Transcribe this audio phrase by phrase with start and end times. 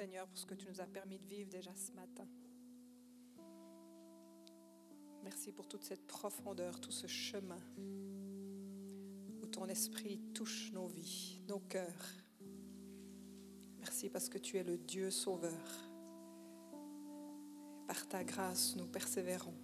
[0.00, 2.26] Seigneur pour ce que tu nous as permis de vivre déjà ce matin.
[5.22, 7.60] Merci pour toute cette profondeur, tout ce chemin
[9.42, 12.06] où ton esprit touche nos vies, nos cœurs.
[13.80, 15.68] Merci parce que tu es le Dieu sauveur.
[17.86, 19.60] Par ta grâce, nous persévérons.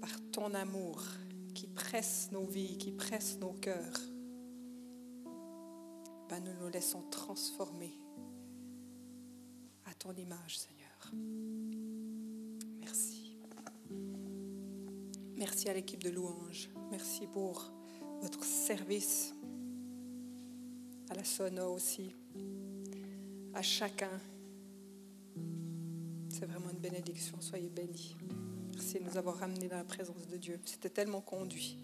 [0.00, 1.02] Par ton amour
[1.52, 4.00] qui presse nos vies, qui presse nos cœurs,
[6.28, 8.05] ben nous nous laissons transformer
[9.98, 11.12] ton image, Seigneur.
[12.80, 13.36] Merci.
[15.36, 16.70] Merci à l'équipe de louange.
[16.90, 17.70] Merci pour
[18.22, 19.34] votre service,
[21.10, 22.14] à la sono aussi,
[23.54, 24.20] à chacun.
[26.28, 27.40] C'est vraiment une bénédiction.
[27.40, 28.16] Soyez bénis.
[28.74, 30.60] Merci de nous avoir ramenés dans la présence de Dieu.
[30.64, 31.78] C'était tellement conduit.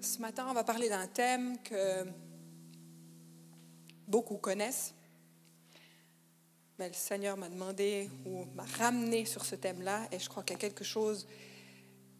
[0.00, 2.04] Ce matin, on va parler d'un thème que
[4.08, 4.94] beaucoup connaissent.
[6.78, 10.54] Mais le Seigneur m'a demandé ou m'a ramené sur ce thème-là et je crois qu'il
[10.54, 11.26] y a quelque chose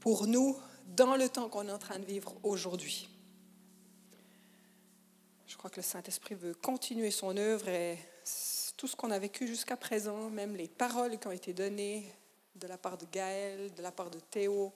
[0.00, 0.56] pour nous
[0.96, 3.08] dans le temps qu'on est en train de vivre aujourd'hui.
[5.46, 7.98] Je crois que le Saint-Esprit veut continuer son œuvre et
[8.76, 12.12] tout ce qu'on a vécu jusqu'à présent, même les paroles qui ont été données
[12.54, 14.72] de la part de Gaël, de la part de Théo,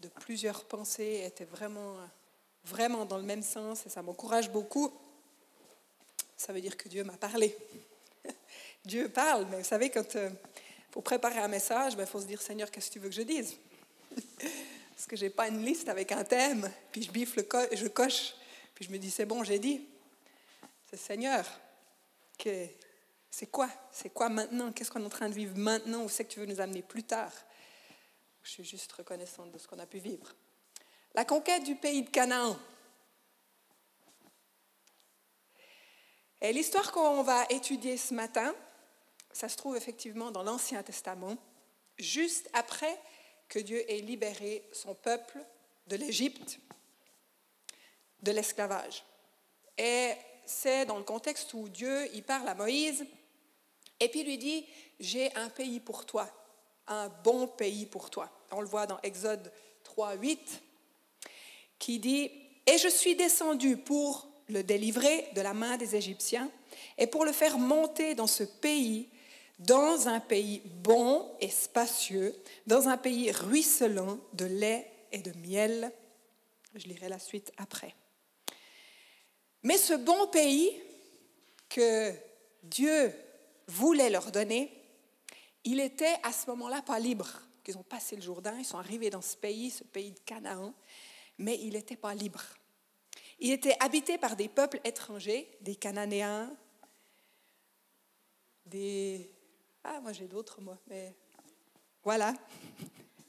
[0.00, 1.96] de plusieurs pensées étaient vraiment,
[2.64, 4.92] vraiment dans le même sens et ça m'encourage beaucoup.
[6.36, 7.56] Ça veut dire que Dieu m'a parlé.
[8.84, 10.30] Dieu parle, mais vous savez, quand euh,
[10.90, 13.14] faut préparer un message, il ben, faut se dire Seigneur, qu'est-ce que tu veux que
[13.14, 13.56] je dise?
[14.94, 17.86] Parce que je n'ai pas une liste avec un thème, puis je biffe, le je
[17.88, 18.34] coche,
[18.74, 19.86] puis je me dis c'est bon, j'ai dit.
[20.88, 21.44] C'est Seigneur,
[23.30, 23.68] c'est quoi?
[23.90, 24.72] C'est quoi maintenant?
[24.72, 26.04] Qu'est-ce qu'on est en train de vivre maintenant?
[26.04, 27.32] Où c'est que tu veux nous amener plus tard?
[28.42, 30.34] Je suis juste reconnaissante de ce qu'on a pu vivre.
[31.14, 32.56] La conquête du pays de Canaan.
[36.52, 38.54] L'histoire qu'on va étudier ce matin,
[39.32, 41.36] ça se trouve effectivement dans l'Ancien Testament,
[41.98, 42.98] juste après
[43.48, 45.38] que Dieu ait libéré son peuple
[45.86, 46.58] de l'Égypte,
[48.22, 49.04] de l'esclavage.
[49.78, 50.12] Et
[50.44, 53.06] c'est dans le contexte où Dieu il parle à Moïse
[54.00, 54.66] et puis lui dit
[55.00, 56.28] J'ai un pays pour toi,
[56.86, 58.30] un bon pays pour toi.
[58.50, 59.52] On le voit dans Exode
[59.84, 60.62] 3, 8,
[61.78, 62.30] qui dit
[62.66, 66.50] Et je suis descendu pour le délivrer de la main des Égyptiens
[66.98, 69.08] et pour le faire monter dans ce pays,
[69.58, 72.34] dans un pays bon et spacieux,
[72.66, 75.92] dans un pays ruisselant de lait et de miel.
[76.74, 77.94] Je lirai la suite après.
[79.62, 80.70] Mais ce bon pays
[81.68, 82.12] que
[82.62, 83.12] Dieu
[83.66, 84.70] voulait leur donner,
[85.64, 87.28] il était à ce moment-là pas libre.
[87.66, 90.72] Ils ont passé le Jourdain, ils sont arrivés dans ce pays, ce pays de Canaan,
[91.38, 92.42] mais il n'était pas libre.
[93.38, 96.50] Il était habité par des peuples étrangers, des Cananéens,
[98.64, 99.30] des...
[99.84, 101.14] Ah, moi j'ai d'autres, moi, mais
[102.02, 102.34] voilà.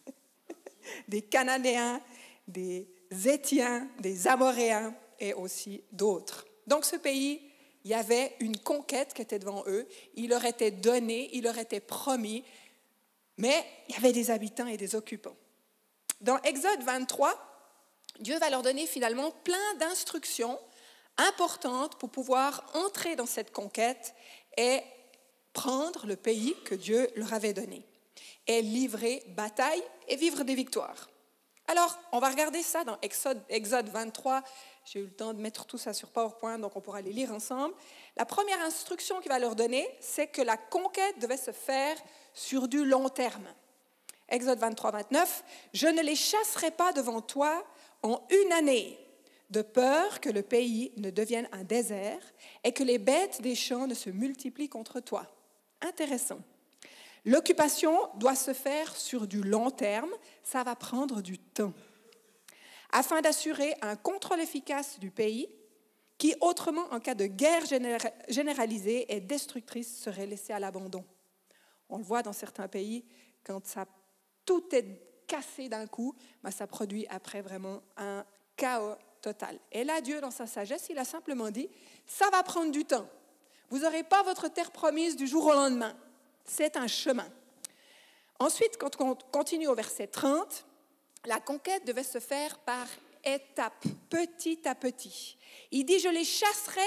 [1.07, 2.01] des Cananéens,
[2.47, 2.87] des
[3.25, 6.45] Étiens, des Amoréens, et aussi d'autres.
[6.65, 7.41] Donc ce pays,
[7.83, 11.57] il y avait une conquête qui était devant eux, il leur était donné, il leur
[11.57, 12.43] était promis,
[13.37, 15.35] mais il y avait des habitants et des occupants.
[16.21, 17.46] Dans Exode 23,
[18.19, 20.59] Dieu va leur donner finalement plein d'instructions
[21.17, 24.13] importantes pour pouvoir entrer dans cette conquête
[24.57, 24.81] et
[25.53, 27.85] prendre le pays que Dieu leur avait donné
[28.45, 31.09] et livrer bataille et vivre des victoires.
[31.67, 34.41] Alors, on va regarder ça dans Exode, Exode 23,
[34.85, 37.33] j'ai eu le temps de mettre tout ça sur PowerPoint, donc on pourra les lire
[37.33, 37.73] ensemble.
[38.15, 41.97] La première instruction qu'il va leur donner, c'est que la conquête devait se faire
[42.33, 43.47] sur du long terme.
[44.29, 47.65] Exode 23, 29, Je ne les chasserai pas devant toi
[48.03, 48.99] en une année,
[49.49, 52.21] de peur que le pays ne devienne un désert
[52.63, 55.25] et que les bêtes des champs ne se multiplient contre toi.
[55.81, 56.39] Intéressant.
[57.23, 60.11] L'occupation doit se faire sur du long terme,
[60.43, 61.73] ça va prendre du temps
[62.91, 65.47] afin d'assurer un contrôle efficace du pays
[66.17, 67.63] qui, autrement, en cas de guerre
[68.27, 71.05] généralisée et destructrice, serait laissé à l'abandon.
[71.89, 73.05] On le voit dans certains pays,
[73.43, 73.61] quand
[74.45, 74.85] tout est
[75.27, 78.25] cassé d'un coup, ben, ça produit après vraiment un
[78.55, 79.59] chaos total.
[79.71, 81.69] Et là, Dieu, dans sa sagesse, il a simplement dit,
[82.05, 83.07] ça va prendre du temps.
[83.69, 85.95] Vous n'aurez pas votre terre promise du jour au lendemain.
[86.45, 87.27] C'est un chemin.
[88.39, 90.65] Ensuite, quand on continue au verset 30,
[91.25, 92.87] la conquête devait se faire par
[93.23, 95.37] étapes, petit à petit.
[95.71, 96.79] Il dit, je les chasserai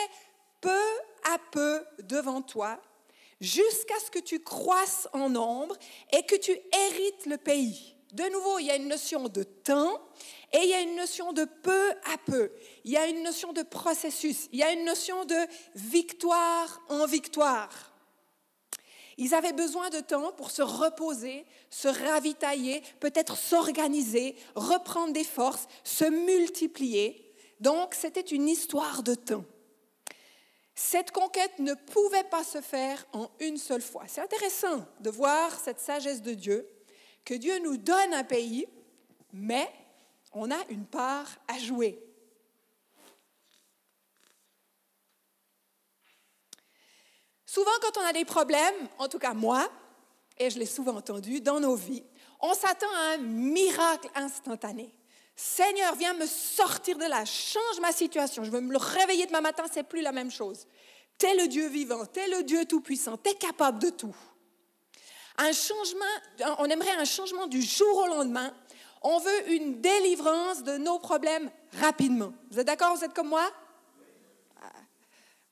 [0.61, 0.83] peu
[1.25, 2.81] à peu devant toi,
[3.41, 5.77] jusqu'à ce que tu croisses en nombre
[6.13, 7.97] et que tu hérites le pays.
[8.13, 10.01] De nouveau, il y a une notion de temps
[10.53, 12.51] et il y a une notion de peu à peu.
[12.85, 14.49] Il y a une notion de processus.
[14.53, 15.37] Il y a une notion de
[15.75, 17.71] victoire en victoire.
[19.17, 25.67] Ils avaient besoin de temps pour se reposer, se ravitailler, peut-être s'organiser, reprendre des forces,
[25.85, 27.35] se multiplier.
[27.61, 29.45] Donc, c'était une histoire de temps.
[30.75, 34.05] Cette conquête ne pouvait pas se faire en une seule fois.
[34.09, 36.67] C'est intéressant de voir cette sagesse de Dieu,
[37.25, 38.67] que Dieu nous donne un pays,
[39.33, 39.71] mais
[40.33, 42.03] on a une part à jouer.
[47.47, 49.69] Souvent, quand on a des problèmes, en tout cas moi,
[50.39, 52.05] et je l'ai souvent entendu dans nos vies,
[52.41, 54.95] on s'attend à un miracle instantané.
[55.35, 58.45] Seigneur, viens me sortir de là, change ma situation.
[58.45, 60.67] Je veux me réveiller demain matin, c'est plus la même chose.
[61.19, 64.15] T'es le Dieu vivant, t'es le Dieu tout-puissant, t'es capable de tout.
[65.43, 68.55] Un changement, on aimerait un changement du jour au lendemain.
[69.01, 71.51] On veut une délivrance de nos problèmes
[71.81, 72.35] rapidement.
[72.51, 72.95] Vous êtes d'accord?
[72.95, 73.51] Vous êtes comme moi?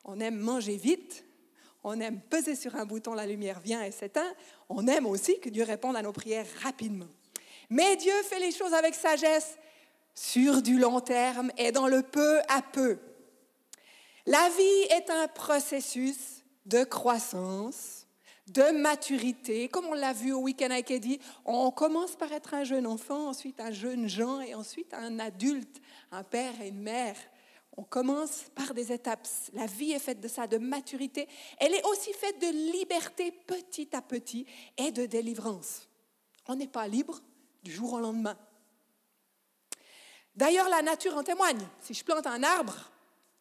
[0.05, 1.25] On aime manger vite,
[1.83, 4.31] on aime peser sur un bouton, la lumière vient et s'éteint.
[4.69, 7.09] On aime aussi que Dieu réponde à nos prières rapidement.
[7.71, 9.57] Mais Dieu fait les choses avec sagesse
[10.15, 12.99] sur du long terme et dans le peu à peu.
[14.27, 17.98] La vie est un processus de croissance,
[18.51, 19.69] de maturité.
[19.69, 20.93] Comme on l'a vu au week-end avec
[21.45, 25.81] on commence par être un jeune enfant, ensuite un jeune Jean et ensuite un adulte,
[26.11, 27.17] un père et une mère.
[27.77, 29.29] On commence par des étapes.
[29.53, 31.29] La vie est faite de ça, de maturité.
[31.59, 34.47] Elle est aussi faite de liberté petit à petit
[34.77, 35.89] et de délivrance.
[36.49, 37.21] On n'est pas libre
[37.63, 38.37] du jour au lendemain.
[40.35, 41.67] D'ailleurs, la nature en témoigne.
[41.81, 42.91] Si je plante un arbre,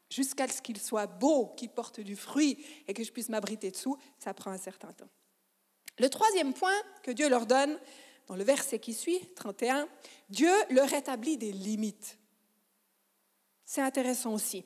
[0.09, 3.97] jusqu'à ce qu'il soit beau, qu'il porte du fruit et que je puisse m'abriter dessous,
[4.17, 5.09] ça prend un certain temps.
[5.99, 7.77] Le troisième point que Dieu leur donne,
[8.27, 9.87] dans le verset qui suit, 31,
[10.29, 12.17] Dieu leur établit des limites.
[13.65, 14.65] C'est intéressant aussi.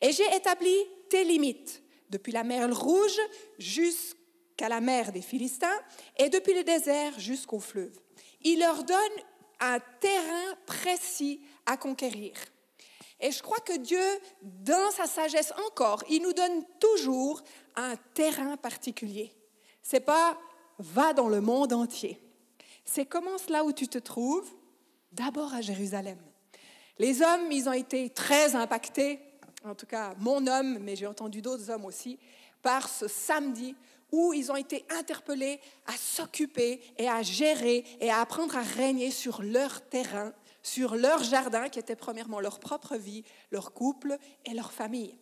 [0.00, 0.74] Et j'ai établi
[1.08, 3.18] tes limites, depuis la mer Rouge
[3.58, 5.80] jusqu'à la mer des Philistins,
[6.16, 7.98] et depuis le désert jusqu'au fleuve.
[8.42, 8.96] Il leur donne
[9.60, 12.32] un terrain précis à conquérir.
[13.20, 14.04] Et je crois que Dieu,
[14.42, 17.42] dans sa sagesse encore, il nous donne toujours
[17.76, 19.32] un terrain particulier.
[19.82, 20.38] C'est pas
[20.78, 22.20] va dans le monde entier.
[22.84, 24.50] C'est commence là où tu te trouves,
[25.12, 26.18] d'abord à Jérusalem.
[26.98, 29.20] Les hommes, ils ont été très impactés,
[29.64, 32.18] en tout cas mon homme, mais j'ai entendu d'autres hommes aussi,
[32.62, 33.74] par ce samedi
[34.12, 39.10] où ils ont été interpellés à s'occuper et à gérer et à apprendre à régner
[39.10, 40.32] sur leur terrain,
[40.64, 43.22] sur leur jardin, qui était premièrement leur propre vie,
[43.52, 45.16] leur couple et leur famille.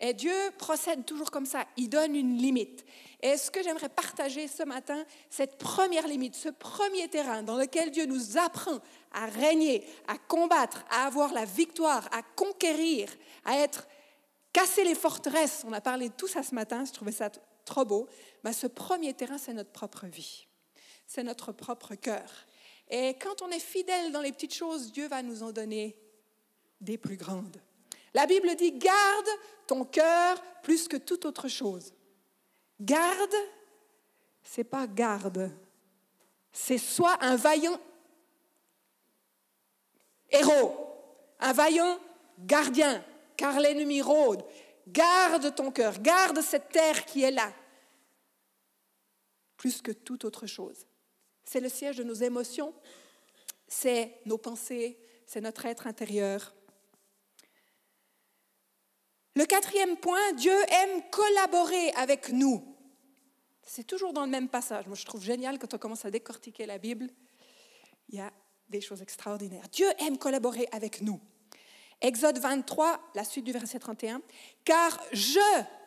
[0.00, 2.86] Et Dieu procède toujours comme ça, il donne une limite.
[3.20, 7.90] Et ce que j'aimerais partager ce matin, cette première limite, ce premier terrain dans lequel
[7.90, 8.78] Dieu nous apprend
[9.12, 13.10] à régner, à combattre, à avoir la victoire, à conquérir,
[13.44, 13.86] à être
[14.54, 15.64] casser les forteresses.
[15.66, 17.28] On a parlé de tout ça ce matin, je trouvais ça
[17.66, 18.08] trop beau,
[18.42, 20.46] mais ce premier terrain, c'est notre propre vie.
[21.06, 22.46] C'est notre propre cœur.
[22.90, 25.96] Et quand on est fidèle dans les petites choses, Dieu va nous en donner
[26.80, 27.56] des plus grandes.
[28.12, 29.28] La Bible dit, garde
[29.66, 31.92] ton cœur plus que toute autre chose.
[32.80, 33.34] Garde,
[34.42, 35.52] c'est pas garde.
[36.52, 37.78] C'est soit un vaillant
[40.30, 40.74] héros,
[41.38, 42.00] un vaillant
[42.40, 43.04] gardien,
[43.36, 44.44] car l'ennemi rôde.
[44.88, 47.52] Garde ton cœur, garde cette terre qui est là,
[49.56, 50.86] plus que toute autre chose.
[51.44, 52.74] C'est le siège de nos émotions,
[53.66, 56.54] c'est nos pensées, c'est notre être intérieur.
[59.36, 62.76] Le quatrième point, Dieu aime collaborer avec nous.
[63.62, 64.86] C'est toujours dans le même passage.
[64.86, 67.08] Moi, je trouve génial quand on commence à décortiquer la Bible.
[68.08, 68.32] Il y a
[68.68, 69.68] des choses extraordinaires.
[69.70, 71.20] Dieu aime collaborer avec nous.
[72.00, 74.22] Exode 23, la suite du verset 31.
[74.64, 75.38] Car je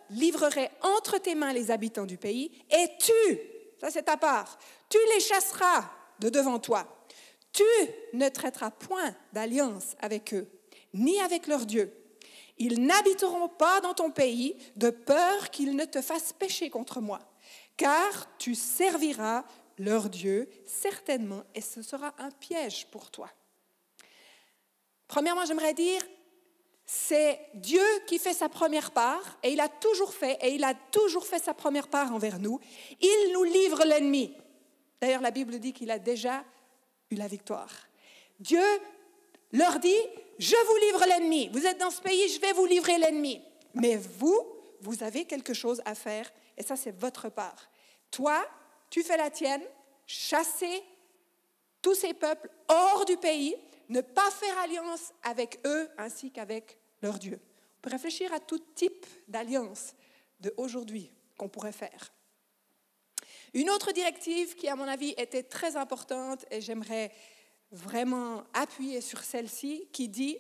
[0.10, 3.40] livrerai entre tes mains les habitants du pays, et tu,
[3.84, 5.84] ça c'est ta part, tu les chasseras
[6.20, 6.88] de devant toi.
[7.52, 7.64] Tu
[8.14, 10.48] ne traiteras point d'alliance avec eux,
[10.94, 11.94] ni avec leurs dieux.
[12.58, 17.20] Ils n'habiteront pas dans ton pays de peur qu'ils ne te fassent pécher contre moi,
[17.76, 19.44] car tu serviras
[19.78, 23.30] leur Dieu certainement, et ce sera un piège pour toi.
[25.10, 26.02] Premièrement, j'aimerais dire,
[26.86, 30.74] c'est Dieu qui fait sa première part, et il a toujours fait, et il a
[30.74, 32.60] toujours fait sa première part envers nous.
[33.00, 34.36] Il nous livre l'ennemi.
[35.02, 36.44] D'ailleurs, la Bible dit qu'il a déjà
[37.10, 37.72] eu la victoire.
[38.40, 38.64] Dieu
[39.52, 39.96] leur dit,
[40.40, 41.50] je vous livre l'ennemi.
[41.54, 43.42] Vous êtes dans ce pays, je vais vous livrer l'ennemi.
[43.74, 44.40] Mais vous,
[44.82, 47.70] vous avez quelque chose à faire, et ça, c'est votre part.
[48.12, 48.46] Toi,
[48.90, 49.64] tu fais la tienne,
[50.06, 50.84] chasser
[51.82, 53.56] tous ces peuples hors du pays,
[53.90, 57.40] ne pas faire alliance avec eux ainsi qu'avec leur Dieu.
[57.78, 59.94] On peut réfléchir à tout type d'alliance
[60.40, 62.14] de aujourd'hui qu'on pourrait faire.
[63.54, 67.12] Une autre directive qui, à mon avis, était très importante, et j'aimerais
[67.72, 70.38] vraiment appuyer sur celle-ci, qui dit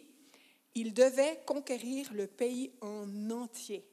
[0.75, 3.87] il devait conquérir le pays en entier.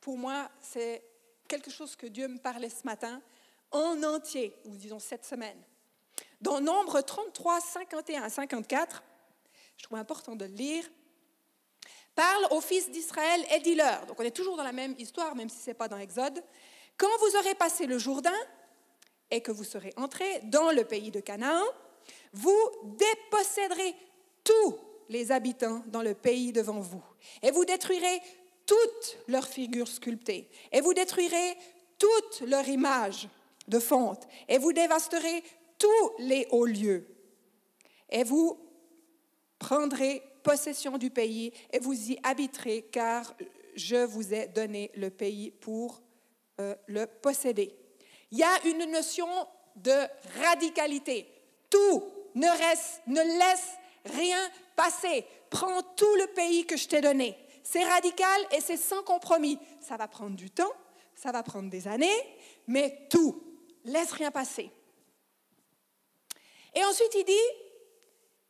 [0.00, 1.04] Pour moi, c'est
[1.46, 3.22] quelque chose que Dieu me parlait ce matin,
[3.70, 5.62] en entier, ou disons cette semaine.
[6.46, 9.02] Dans Nombre 33, 51 à 54,
[9.78, 10.84] je trouve important de le lire,
[12.14, 15.48] parle aux fils d'Israël et dis-leur, donc on est toujours dans la même histoire, même
[15.48, 16.40] si ce n'est pas dans Exode,
[16.96, 18.38] quand vous aurez passé le Jourdain
[19.32, 21.64] et que vous serez entrés dans le pays de Canaan,
[22.32, 23.96] vous déposséderez
[24.44, 27.02] tous les habitants dans le pays devant vous,
[27.42, 28.22] et vous détruirez
[28.66, 31.58] toutes leurs figures sculptées, et vous détruirez
[31.98, 33.28] toutes leurs images
[33.66, 35.42] de fonte, et vous dévasterez
[35.78, 37.06] tous les hauts lieux,
[38.10, 38.58] et vous
[39.58, 43.34] prendrez possession du pays, et vous y habiterez, car
[43.74, 46.02] je vous ai donné le pays pour
[46.60, 47.74] euh, le posséder.
[48.30, 49.28] Il y a une notion
[49.76, 49.92] de
[50.42, 51.28] radicalité.
[51.68, 52.02] Tout
[52.34, 52.46] ne,
[53.06, 53.70] ne laisse
[54.04, 54.38] rien
[54.74, 55.24] passer.
[55.50, 57.36] Prends tout le pays que je t'ai donné.
[57.62, 59.58] C'est radical et c'est sans compromis.
[59.80, 60.72] Ça va prendre du temps,
[61.14, 62.22] ça va prendre des années,
[62.66, 63.42] mais tout.
[63.84, 64.70] Laisse rien passer.
[66.76, 67.32] Et ensuite, il dit,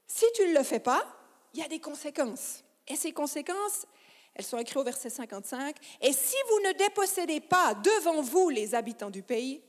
[0.08, 1.06] si tu ne le fais pas,
[1.54, 2.64] il y a des conséquences.
[2.88, 3.86] Et ces conséquences,
[4.34, 5.76] elles sont écrites au verset 55.
[6.00, 9.62] Et si vous ne dépossédez pas devant vous les habitants du pays,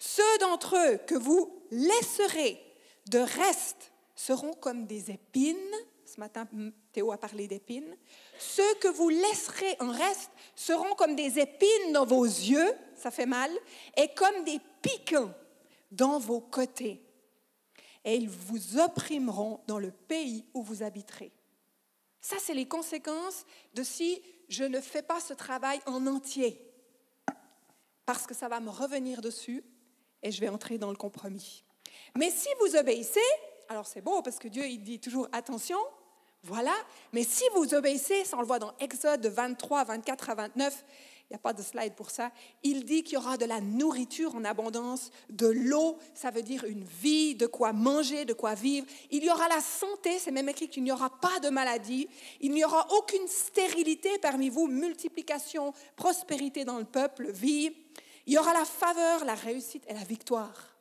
[0.00, 2.60] ceux d'entre eux que vous laisserez
[3.08, 5.56] de reste seront comme des épines.
[6.04, 6.48] Ce matin,
[6.92, 7.96] Théo a parlé d'épines.
[8.36, 13.26] Ceux que vous laisserez en reste seront comme des épines dans vos yeux, ça fait
[13.26, 13.50] mal,
[13.96, 15.32] et comme des piquants
[15.92, 17.00] dans vos côtés.
[18.04, 21.32] Et ils vous opprimeront dans le pays où vous habiterez.
[22.20, 23.44] Ça, c'est les conséquences
[23.74, 26.60] de si je ne fais pas ce travail en entier.
[28.06, 29.64] Parce que ça va me revenir dessus
[30.22, 31.64] et je vais entrer dans le compromis.
[32.16, 33.20] Mais si vous obéissez,
[33.68, 35.78] alors c'est beau parce que Dieu il dit toujours attention,
[36.44, 36.74] voilà,
[37.12, 41.11] mais si vous obéissez, ça on le voit dans Exode 23, 24 à 29, il
[41.32, 42.30] n'y a pas de slide pour ça,
[42.62, 46.64] il dit qu'il y aura de la nourriture en abondance, de l'eau, ça veut dire
[46.64, 48.86] une vie, de quoi manger, de quoi vivre.
[49.10, 52.08] Il y aura la santé, c'est même écrit qu'il n'y aura pas de maladie,
[52.40, 57.72] il n'y aura aucune stérilité parmi vous, multiplication, prospérité dans le peuple, vie.
[58.26, 60.76] Il y aura la faveur, la réussite et la victoire.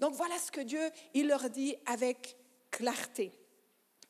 [0.00, 2.36] Donc voilà ce que Dieu, il leur dit avec
[2.70, 3.32] clarté.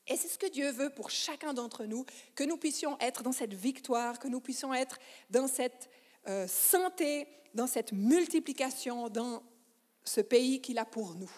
[0.07, 3.33] Et c'est ce que Dieu veut pour chacun d'entre nous, que nous puissions être dans
[3.33, 4.99] cette victoire, que nous puissions être
[5.31, 5.89] dans cette
[6.29, 9.43] euh, santé, dans cette multiplication, dans
[10.05, 11.31] ce pays qu'il a pour nous.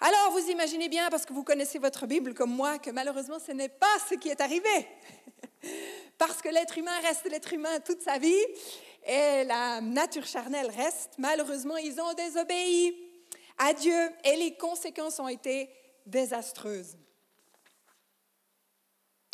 [0.00, 3.52] Alors, vous imaginez bien, parce que vous connaissez votre Bible comme moi, que malheureusement, ce
[3.52, 4.88] n'est pas ce qui est arrivé.
[6.18, 8.44] parce que l'être humain reste l'être humain toute sa vie
[9.06, 11.12] et la nature charnelle reste.
[11.18, 12.96] Malheureusement, ils ont désobéi
[13.58, 15.68] à Dieu et les conséquences ont été
[16.06, 16.96] désastreuse.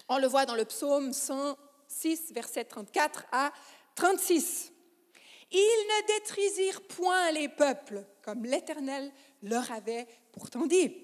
[0.09, 3.53] On le voit dans le psaume 106, verset 34 à
[3.95, 4.73] 36.
[5.51, 10.95] Ils ne détruisirent point les peuples, comme l'Éternel leur avait pourtant dit.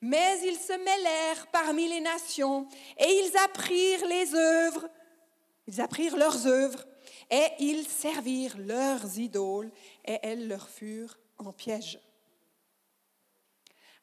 [0.00, 4.88] Mais ils se mêlèrent parmi les nations et ils apprirent les œuvres,
[5.66, 6.86] ils apprirent leurs œuvres
[7.30, 9.70] et ils servirent leurs idoles
[10.04, 11.98] et elles leur furent en piège.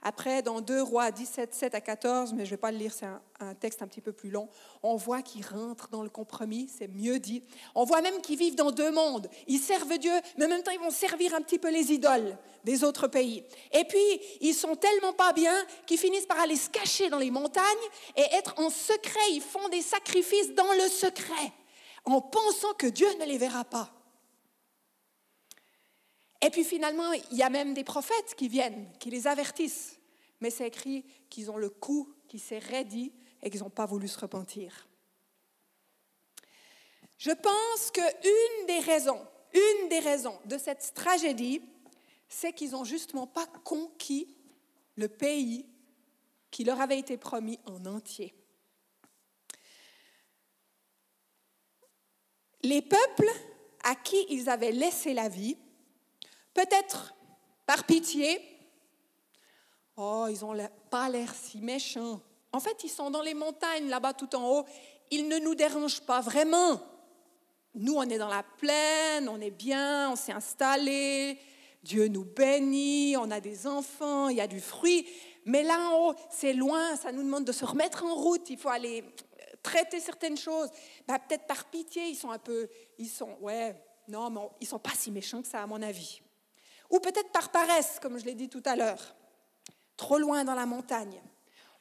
[0.08, 2.94] Après, dans 2 Rois 17, 7 à 14, mais je ne vais pas le lire,
[2.94, 3.08] c'est
[3.40, 4.48] un, texte un petit peu plus long,
[4.84, 7.42] on voit qu'ils rentrent dans le compromis, c'est mieux dit.
[7.74, 9.28] On voit même qu'ils vivent dans deux mondes.
[9.48, 12.38] Ils servent Dieu, mais en même temps, ils vont servir un petit peu les idoles
[12.64, 13.44] des autres pays.
[13.72, 15.56] Et puis, ils sont tellement pas bien
[15.88, 17.64] qu'ils finissent par aller se cacher dans les montagnes
[18.16, 19.32] et être en secret.
[19.32, 21.52] Ils font des sacrifices dans le secret,
[22.04, 23.92] en pensant que Dieu ne les verra pas.
[26.46, 29.95] Et puis finalement, il y a même des prophètes qui viennent, qui les avertissent.
[30.42, 34.08] Mais c'est écrit qu'ils ont le cou qui s'est raidi et qu'ils n'ont pas voulu
[34.08, 34.88] se repentir.
[37.18, 41.62] Je pense qu'une des raisons, une des raisons de cette tragédie,
[42.28, 44.36] c'est qu'ils n'ont justement pas conquis
[44.96, 45.66] le pays
[46.52, 48.34] qui leur avait été promis en entier.
[52.64, 53.30] Les peuples
[53.84, 55.58] à qui ils avaient laissé la vie
[56.56, 57.14] Peut-être
[57.66, 58.40] par pitié.
[59.98, 60.56] Oh, ils n'ont
[60.90, 62.20] pas l'air si méchants.
[62.52, 64.66] En fait, ils sont dans les montagnes là-bas tout en haut.
[65.12, 66.82] Ils ne nous dérangent pas vraiment.
[67.74, 71.40] Nous, on est dans la plaine, on est bien, on s'est installé.
[71.84, 75.06] Dieu nous bénit, on a des enfants, il y a du fruit.
[75.46, 78.58] Mais là en haut, c'est loin, ça nous demande de se remettre en route, il
[78.58, 79.04] faut aller
[79.62, 80.70] traiter certaines choses.
[81.08, 83.76] Bah, Peut-être par pitié, ils sont un peu, ils sont, ouais,
[84.08, 86.22] non, mais ils sont pas si méchants que ça, à mon avis.
[86.90, 89.16] Ou peut-être par paresse, comme je l'ai dit tout à l'heure,
[89.98, 91.22] trop loin dans la montagne.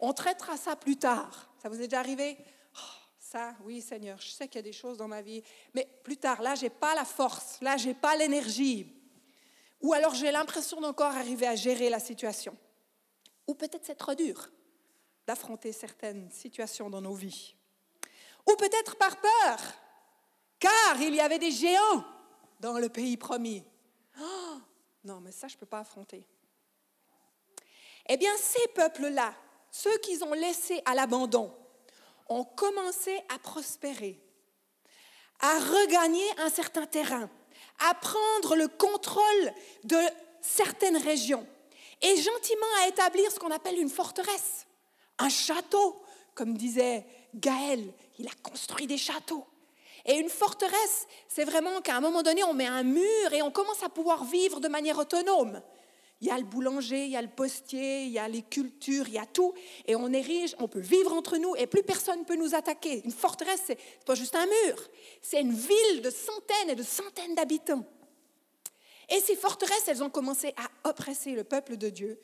[0.00, 1.50] On traitera ça plus tard.
[1.62, 2.36] Ça vous est déjà arrivé?
[2.76, 2.78] Oh,
[3.18, 5.42] Ça, oui, Seigneur, je sais qu'il y a des choses dans ma vie,
[5.74, 8.92] mais plus tard, là, j'ai pas la force, là, j'ai pas l'énergie.
[9.80, 12.56] Ou alors j'ai l'impression d'encore arriver à gérer la situation.
[13.46, 14.48] Ou peut-être c'est trop dur
[15.26, 17.54] d'affronter certaines situations dans nos vies.
[18.48, 19.58] Ou peut-être par peur,
[20.58, 22.04] car il y avait des géants
[22.60, 23.62] dans le pays promis.
[24.20, 24.56] Oh,
[25.04, 26.26] non, mais ça, je ne peux pas affronter.
[28.08, 29.34] Eh bien, ces peuples-là,
[29.70, 31.54] ceux qu'ils ont laissés à l'abandon,
[32.28, 34.20] ont commencé à prospérer,
[35.40, 37.28] à regagner un certain terrain,
[37.80, 39.52] à prendre le contrôle
[39.84, 39.98] de
[40.40, 41.46] certaines régions
[42.02, 44.66] et gentiment à établir ce qu'on appelle une forteresse,
[45.18, 46.02] un château,
[46.34, 49.46] comme disait Gaël, il a construit des châteaux.
[50.06, 53.50] Et une forteresse, c'est vraiment qu'à un moment donné, on met un mur et on
[53.50, 55.62] commence à pouvoir vivre de manière autonome.
[56.24, 59.06] Il y a le boulanger, il y a le postier, il y a les cultures,
[59.08, 59.52] il y a tout.
[59.84, 62.54] Et on est riche, on peut vivre entre nous et plus personne ne peut nous
[62.54, 63.04] attaquer.
[63.04, 64.88] Une forteresse, c'est pas juste un mur,
[65.20, 67.84] c'est une ville de centaines et de centaines d'habitants.
[69.10, 72.18] Et ces forteresses, elles ont commencé à oppresser le peuple de Dieu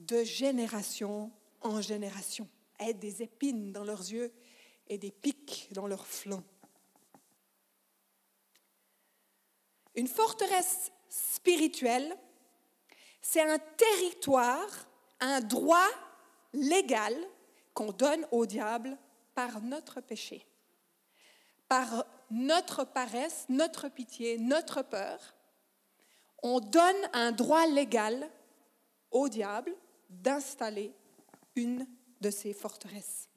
[0.00, 1.30] de génération
[1.60, 2.48] en génération,
[2.80, 4.32] être des épines dans leurs yeux
[4.88, 6.42] et des pics dans leurs flancs.
[9.94, 12.16] Une forteresse spirituelle,
[13.22, 14.68] c'est un territoire,
[15.20, 15.88] un droit
[16.52, 17.16] légal
[17.72, 18.98] qu'on donne au diable
[19.34, 20.44] par notre péché,
[21.68, 25.34] par notre paresse, notre pitié, notre peur.
[26.42, 28.28] On donne un droit légal
[29.10, 29.74] au diable
[30.10, 30.92] d'installer
[31.54, 31.86] une
[32.20, 33.28] de ces forteresses.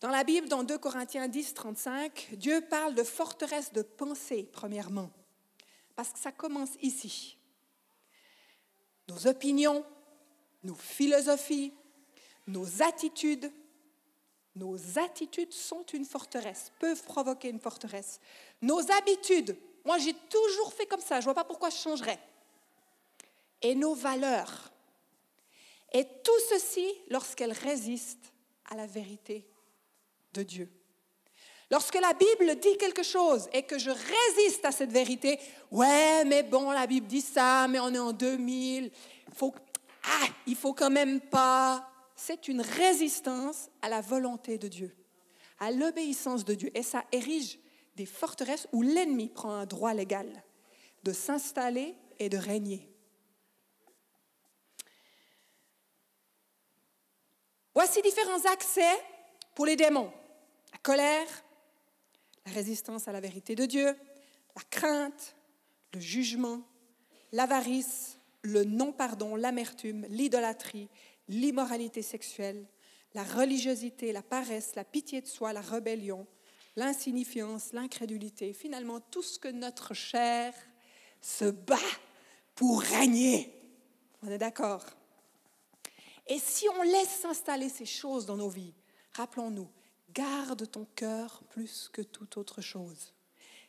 [0.00, 5.10] Dans la Bible, dans 2 Corinthiens 10, 35, Dieu parle de forteresse de pensée, premièrement,
[5.94, 7.38] parce que ça commence ici.
[9.08, 9.84] Nos opinions,
[10.62, 11.72] nos philosophies,
[12.46, 13.52] nos attitudes,
[14.54, 18.20] nos attitudes sont une forteresse, peuvent provoquer une forteresse.
[18.62, 22.18] Nos habitudes, moi j'ai toujours fait comme ça, je ne vois pas pourquoi je changerais.
[23.62, 24.72] Et nos valeurs.
[25.92, 28.32] Et tout ceci lorsqu'elles résistent
[28.66, 29.46] à la vérité
[30.34, 30.75] de Dieu.
[31.70, 35.38] Lorsque la Bible dit quelque chose et que je résiste à cette vérité,
[35.72, 38.90] ouais, mais bon, la Bible dit ça, mais on est en 2000,
[39.32, 39.52] faut,
[40.04, 41.88] ah, il faut quand même pas.
[42.14, 44.96] C'est une résistance à la volonté de Dieu,
[45.58, 46.70] à l'obéissance de Dieu.
[46.74, 47.58] Et ça érige
[47.96, 50.30] des forteresses où l'ennemi prend un droit légal
[51.02, 52.88] de s'installer et de régner.
[57.74, 59.02] Voici différents accès
[59.54, 60.12] pour les démons
[60.72, 61.26] la colère,
[62.46, 63.86] la résistance à la vérité de Dieu,
[64.54, 65.36] la crainte,
[65.92, 66.62] le jugement,
[67.32, 70.88] l'avarice, le non-pardon, l'amertume, l'idolâtrie,
[71.28, 72.66] l'immoralité sexuelle,
[73.14, 76.26] la religiosité, la paresse, la pitié de soi, la rébellion,
[76.76, 80.54] l'insignifiance, l'incrédulité, finalement tout ce que notre chair
[81.20, 81.78] se bat
[82.54, 83.52] pour régner.
[84.22, 84.84] On est d'accord
[86.26, 88.74] Et si on laisse s'installer ces choses dans nos vies,
[89.14, 89.68] rappelons-nous,
[90.16, 93.12] garde ton cœur plus que toute autre chose.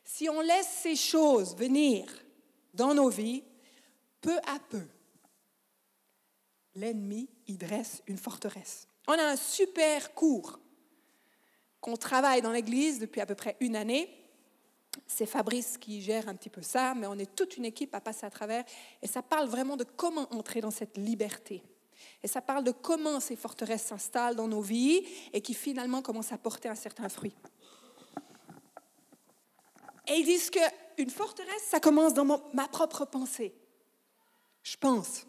[0.05, 2.05] Si on laisse ces choses venir
[2.73, 3.43] dans nos vies,
[4.21, 4.87] peu à peu,
[6.75, 8.87] l'ennemi y dresse une forteresse.
[9.07, 10.59] On a un super cours
[11.81, 14.09] qu'on travaille dans l'Église depuis à peu près une année.
[15.05, 18.01] C'est Fabrice qui gère un petit peu ça, mais on est toute une équipe à
[18.01, 18.63] passer à travers.
[19.01, 21.61] Et ça parle vraiment de comment entrer dans cette liberté.
[22.23, 26.31] Et ça parle de comment ces forteresses s'installent dans nos vies et qui finalement commencent
[26.31, 27.35] à porter un certain fruit.
[30.07, 33.53] Et ils disent qu'une forteresse, ça commence dans ma propre pensée.
[34.63, 35.25] Je pense.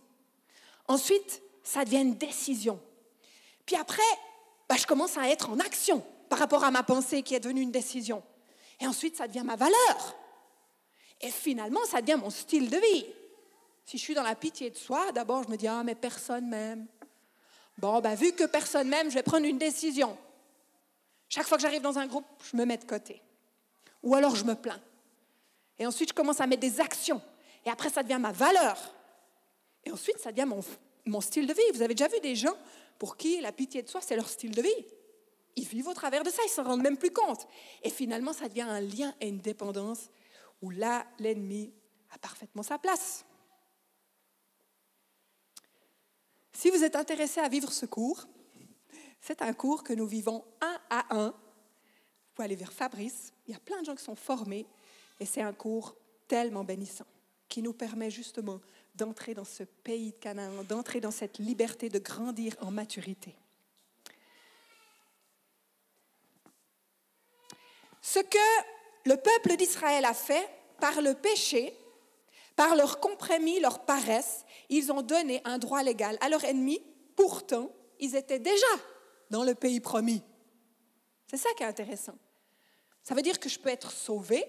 [0.86, 2.80] Ensuite, ça devient une décision.
[3.66, 4.02] Puis après,
[4.68, 7.62] bah, je commence à être en action par rapport à ma pensée qui est devenue
[7.62, 8.22] une décision.
[8.80, 10.16] Et ensuite, ça devient ma valeur.
[11.20, 13.06] Et finalement, ça devient mon style de vie.
[13.88, 16.46] Si je suis dans la pitié de soi, d'abord je me dis, ah, mais personne
[16.46, 16.86] m'aime.
[17.78, 20.14] Bon, ben, vu que personne m'aime, je vais prendre une décision.
[21.26, 23.22] Chaque fois que j'arrive dans un groupe, je me mets de côté.
[24.02, 24.78] Ou alors je me plains.
[25.78, 27.22] Et ensuite, je commence à mettre des actions.
[27.64, 28.76] Et après, ça devient ma valeur.
[29.86, 30.60] Et ensuite, ça devient mon,
[31.06, 31.62] mon style de vie.
[31.72, 32.58] Vous avez déjà vu des gens
[32.98, 34.86] pour qui la pitié de soi, c'est leur style de vie.
[35.56, 37.46] Ils vivent au travers de ça, ils s'en rendent même plus compte.
[37.82, 40.10] Et finalement, ça devient un lien et une dépendance
[40.60, 41.72] où là, l'ennemi
[42.12, 43.24] a parfaitement sa place.
[46.58, 48.26] Si vous êtes intéressé à vivre ce cours,
[49.20, 51.28] c'est un cours que nous vivons un à un.
[51.28, 54.66] Vous pouvez aller vers Fabrice, il y a plein de gens qui sont formés
[55.20, 55.94] et c'est un cours
[56.26, 57.06] tellement bénissant
[57.48, 58.60] qui nous permet justement
[58.96, 63.36] d'entrer dans ce pays de Canaan, d'entrer dans cette liberté, de grandir en maturité.
[68.02, 71.72] Ce que le peuple d'Israël a fait par le péché,
[72.58, 76.82] par leur compromis, leur paresse, ils ont donné un droit légal à leur ennemi.
[77.14, 78.66] Pourtant, ils étaient déjà
[79.30, 80.24] dans le pays promis.
[81.30, 82.16] C'est ça qui est intéressant.
[83.04, 84.44] Ça veut dire que je peux être sauvé,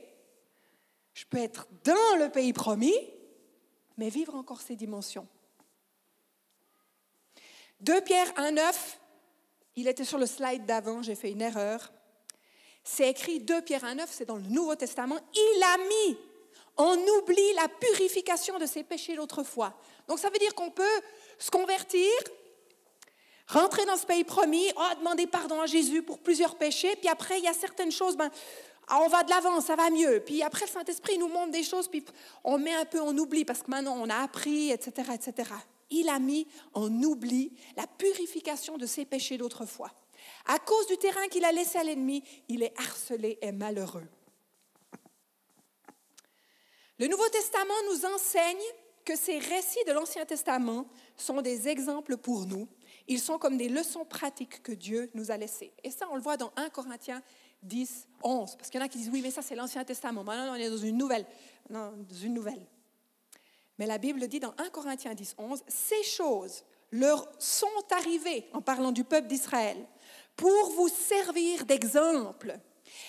[1.14, 2.96] je peux être dans le pays promis,
[3.96, 5.28] mais vivre encore ces dimensions.
[7.82, 8.74] 2 Pierre 1,9,
[9.76, 11.94] il était sur le slide d'avant, j'ai fait une erreur.
[12.84, 15.20] C'est écrit 2 Pierre 1,9, c'est dans le Nouveau Testament.
[15.32, 16.18] Il a mis
[16.80, 19.74] on oublie la purification de ses péchés d'autrefois.
[20.08, 20.84] Donc ça veut dire qu'on peut
[21.38, 22.10] se convertir,
[23.48, 27.38] rentrer dans ce pays promis, oh, demander pardon à Jésus pour plusieurs péchés, puis après
[27.38, 28.32] il y a certaines choses, ben,
[28.88, 30.24] ah, on va de l'avant, ça va mieux.
[30.26, 32.04] Puis après le Saint-Esprit nous montre des choses, puis
[32.46, 35.52] on met un peu en oubli parce que maintenant on a appris, etc., etc.
[35.92, 39.92] Il a mis en oubli la purification de ses péchés d'autrefois.
[40.48, 44.08] À cause du terrain qu'il a laissé à l'ennemi, il est harcelé et malheureux.
[47.00, 48.58] Le Nouveau Testament nous enseigne
[49.06, 50.86] que ces récits de l'Ancien Testament
[51.16, 52.68] sont des exemples pour nous.
[53.08, 55.72] Ils sont comme des leçons pratiques que Dieu nous a laissées.
[55.84, 57.24] Et ça, on le voit dans 1 Corinthiens
[57.64, 58.56] 10, 11.
[58.58, 60.26] Parce qu'il y en a qui disent, oui, mais ça, c'est l'Ancien Testament.
[60.26, 61.26] Maintenant, on est dans une nouvelle.
[61.70, 62.68] Non, dans une nouvelle.
[63.78, 68.62] Mais la Bible dit dans 1 Corinthiens 10, 11, ces choses leur sont arrivées, en
[68.62, 69.78] parlant du peuple d'Israël,
[70.36, 72.60] pour vous servir d'exemple.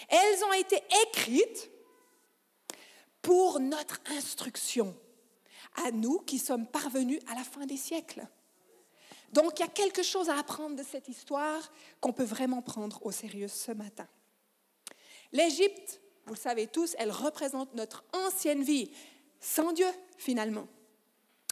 [0.08, 1.70] Elles ont été écrites
[3.22, 4.96] pour notre instruction,
[5.84, 8.26] à nous qui sommes parvenus à la fin des siècles.
[9.32, 13.04] Donc il y a quelque chose à apprendre de cette histoire qu'on peut vraiment prendre
[13.04, 14.08] au sérieux ce matin.
[15.32, 18.90] L'Égypte, vous le savez tous, elle représente notre ancienne vie,
[19.38, 19.86] sans Dieu
[20.18, 20.66] finalement.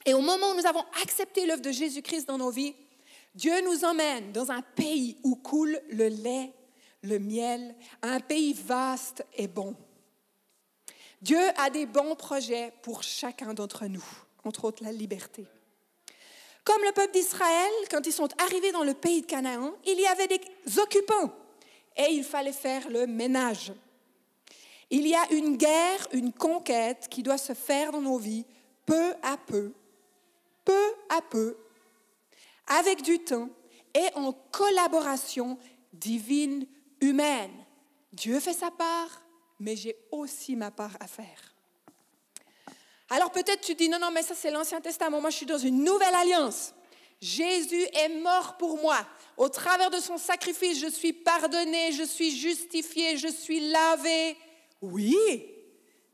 [0.05, 2.75] Et au moment où nous avons accepté l'œuvre de Jésus-Christ dans nos vies,
[3.35, 6.53] Dieu nous emmène dans un pays où coule le lait,
[7.03, 9.77] le miel, un pays vaste et bon.
[11.21, 14.05] Dieu a des bons projets pour chacun d'entre nous,
[14.45, 15.47] entre autres la liberté.
[16.65, 20.07] Comme le peuple d'Israël, quand ils sont arrivés dans le pays de Canaan, il y
[20.07, 20.41] avait des
[20.79, 21.33] occupants
[21.97, 23.73] et il fallait faire le ménage.
[24.91, 28.45] Il y a une guerre, une conquête qui doit se faire dans nos vies
[28.87, 29.73] peu à peu,
[30.65, 31.57] peu à peu,
[32.67, 33.51] avec du temps
[33.95, 35.59] et en collaboration
[35.93, 36.67] divine
[37.01, 37.53] humaine.
[38.13, 39.23] Dieu fait sa part,
[39.61, 41.55] mais j'ai aussi ma part à faire.
[43.11, 45.59] Alors peut-être tu dis, non, non, mais ça c'est l'Ancien Testament, moi je suis dans
[45.59, 46.75] une nouvelle alliance.
[47.21, 48.99] Jésus est mort pour moi.
[49.37, 54.37] Au travers de son sacrifice, je suis pardonné, je suis justifié, je suis lavé.
[54.81, 55.19] Oui,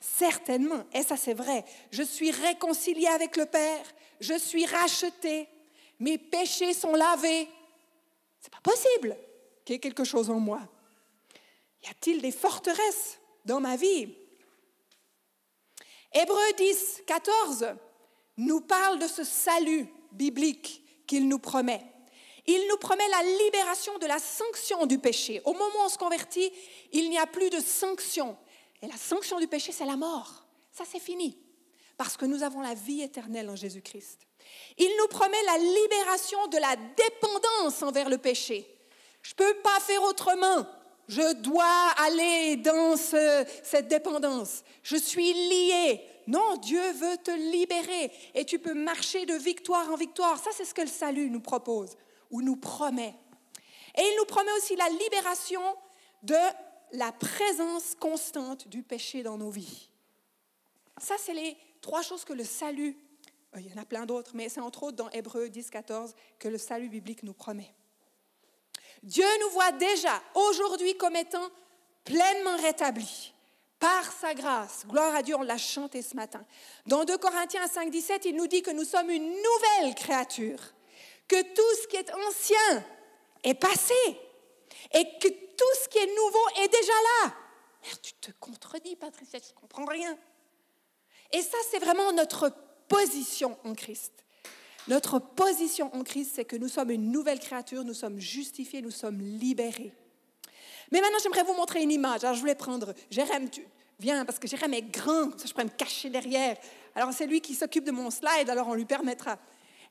[0.00, 0.84] certainement.
[0.92, 1.64] Et ça c'est vrai.
[1.90, 3.84] Je suis réconcilié avec le Père.
[4.20, 5.48] Je suis racheté.
[5.98, 7.48] Mes péchés sont lavés.
[8.40, 9.16] C'est pas possible
[9.64, 10.60] qu'il y ait quelque chose en moi.
[11.82, 13.18] Y a-t-il des forteresses?
[13.44, 14.14] Dans ma vie.
[16.12, 17.74] Hébreu 10, 14
[18.36, 21.84] nous parle de ce salut biblique qu'il nous promet.
[22.46, 25.40] Il nous promet la libération de la sanction du péché.
[25.44, 26.52] Au moment où on se convertit,
[26.92, 28.36] il n'y a plus de sanction.
[28.82, 30.44] Et la sanction du péché, c'est la mort.
[30.70, 31.38] Ça, c'est fini.
[31.96, 34.26] Parce que nous avons la vie éternelle en Jésus-Christ.
[34.76, 38.68] Il nous promet la libération de la dépendance envers le péché.
[39.22, 40.66] Je ne peux pas faire autrement.
[41.08, 44.62] Je dois aller dans cette dépendance.
[44.82, 46.00] Je suis lié.
[46.26, 50.38] Non, Dieu veut te libérer et tu peux marcher de victoire en victoire.
[50.38, 51.96] Ça, c'est ce que le salut nous propose
[52.30, 53.14] ou nous promet.
[53.96, 55.62] Et il nous promet aussi la libération
[56.22, 56.36] de
[56.92, 59.90] la présence constante du péché dans nos vies.
[60.98, 62.96] Ça, c'est les trois choses que le salut,
[63.54, 66.14] euh, il y en a plein d'autres, mais c'est entre autres dans Hébreu 10, 14
[66.38, 67.74] que le salut biblique nous promet.
[69.04, 71.50] Dieu nous voit déjà aujourd'hui comme étant
[72.04, 73.34] pleinement rétablis
[73.78, 74.86] par sa grâce.
[74.86, 76.42] Gloire à Dieu, on l'a chanté ce matin.
[76.86, 80.58] Dans 2 Corinthiens 5, 17, il nous dit que nous sommes une nouvelle créature,
[81.28, 82.84] que tout ce qui est ancien
[83.42, 83.94] est passé
[84.94, 86.92] et que tout ce qui est nouveau est déjà
[87.24, 87.34] là.
[88.02, 90.16] tu te contredis, Patricia, je ne comprends rien.
[91.30, 92.50] Et ça, c'est vraiment notre
[92.88, 94.23] position en Christ.
[94.88, 98.90] Notre position en Christ, c'est que nous sommes une nouvelle créature, nous sommes justifiés, nous
[98.90, 99.92] sommes libérés.
[100.92, 102.22] Mais maintenant, j'aimerais vous montrer une image.
[102.24, 103.48] Alors, je voulais prendre, Jérém,
[103.98, 106.56] viens, parce que Jérémy est grand, ça je pourrais me cacher derrière.
[106.94, 109.38] Alors c'est lui qui s'occupe de mon slide, alors on lui permettra.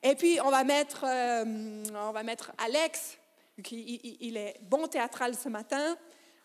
[0.01, 3.17] Et puis on va mettre, euh, on va mettre Alex,
[3.63, 5.97] qui il, est bon théâtral ce matin.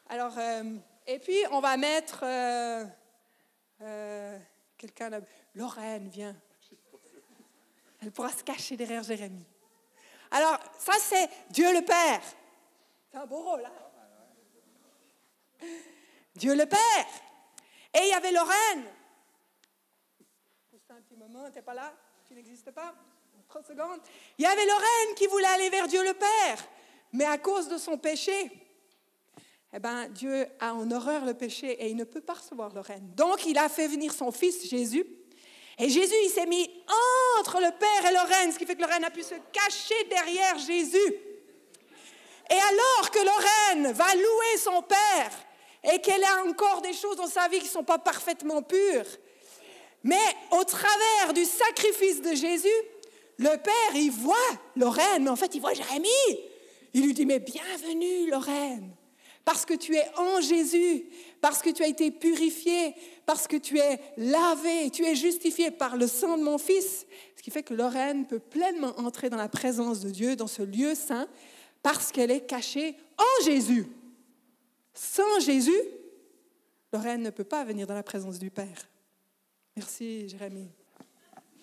[0.08, 2.84] Alors, euh, et puis on va mettre euh,
[4.76, 5.10] quelqu'un,
[5.54, 6.36] Lorraine, viens.
[8.00, 9.46] Elle pourra se cacher derrière Jérémie.
[10.30, 12.20] Alors, ça, c'est Dieu le Père.
[13.10, 13.72] C'est un beau rôle, hein?
[16.34, 17.06] Dieu le Père.
[17.94, 18.84] Et il y avait Lorraine.
[20.70, 21.92] Juste un petit moment, t'es pas là?
[22.26, 22.94] Tu n'existes pas?
[23.48, 24.00] 30 secondes.
[24.36, 26.68] Il y avait Lorraine qui voulait aller vers Dieu le Père,
[27.12, 28.50] mais à cause de son péché,
[29.72, 33.14] eh ben, Dieu a en horreur le péché et il ne peut pas recevoir Lorraine.
[33.14, 35.04] Donc, il a fait venir son fils Jésus
[35.78, 36.68] et Jésus, il s'est mis
[37.38, 40.58] entre le Père et Lorraine, ce qui fait que Lorraine a pu se cacher derrière
[40.58, 41.14] Jésus.
[42.50, 45.30] Et alors que Lorraine va louer son Père
[45.84, 49.06] et qu'elle a encore des choses dans sa vie qui ne sont pas parfaitement pures,
[50.02, 50.16] mais
[50.50, 52.68] au travers du sacrifice de Jésus,
[53.36, 54.36] le Père, il voit
[54.76, 56.08] Lorraine, en fait, il voit Jérémie.
[56.94, 58.96] Il lui dit, mais bienvenue, Lorraine,
[59.48, 61.06] parce que tu es en Jésus,
[61.40, 65.96] parce que tu as été purifié, parce que tu es lavé, tu es justifié par
[65.96, 67.06] le sang de mon Fils.
[67.34, 70.60] Ce qui fait que Lorraine peut pleinement entrer dans la présence de Dieu, dans ce
[70.60, 71.26] lieu saint,
[71.82, 73.86] parce qu'elle est cachée en Jésus.
[74.92, 75.80] Sans Jésus,
[76.92, 78.86] Lorraine ne peut pas venir dans la présence du Père.
[79.78, 80.68] Merci, Jérémie.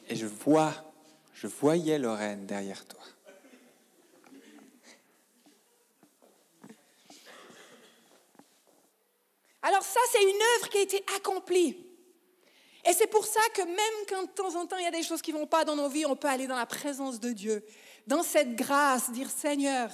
[0.09, 0.73] Et je vois,
[1.35, 3.03] je voyais Lorraine derrière toi.
[9.67, 11.75] Alors ça, c'est une œuvre qui a été accomplie.
[12.87, 15.01] Et c'est pour ça que même quand de temps en temps il y a des
[15.01, 17.31] choses qui ne vont pas dans nos vies, on peut aller dans la présence de
[17.31, 17.65] Dieu,
[18.05, 19.89] dans cette grâce, dire Seigneur,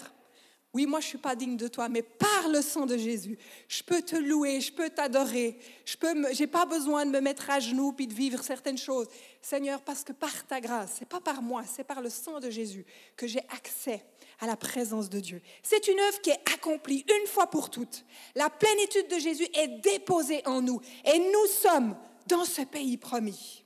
[0.74, 3.38] oui, moi je ne suis pas digne de toi, mais par le sang de Jésus,
[3.68, 7.60] je peux te louer, je peux t'adorer, je n'ai pas besoin de me mettre à
[7.60, 9.08] genoux puis de vivre certaines choses.
[9.42, 12.50] Seigneur, parce que par ta grâce, c'est pas par moi, c'est par le sang de
[12.50, 12.86] Jésus
[13.18, 14.06] que j'ai accès
[14.40, 15.42] à la présence de Dieu.
[15.62, 18.06] C'est une œuvre qui est accomplie une fois pour toutes.
[18.36, 23.66] La plénitude de Jésus est déposée en nous et nous sommes dans ce pays promis.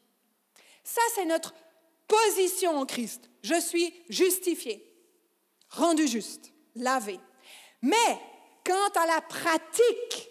[0.83, 1.53] Ça, c'est notre
[2.07, 3.29] position en Christ.
[3.43, 4.83] Je suis justifié,
[5.69, 7.19] rendu juste, lavé.
[7.81, 8.19] Mais
[8.65, 10.29] quant à la pratique,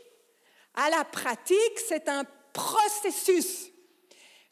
[0.74, 3.70] à la pratique, c'est un processus